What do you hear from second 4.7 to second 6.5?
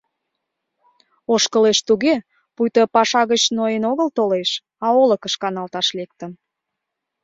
а олыкыш каналташ лектын.